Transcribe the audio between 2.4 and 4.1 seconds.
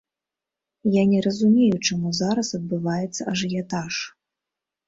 адбываецца ажыятаж.